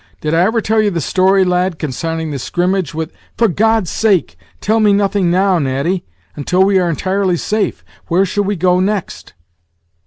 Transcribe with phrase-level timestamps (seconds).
[0.19, 4.35] Did I ever tell you the story, lad, consarning the scrimmage with" "For God's sake,
[4.59, 7.85] tell me nothing now, Natty, until we are entirely safe.
[8.07, 9.33] Where shall we go next?"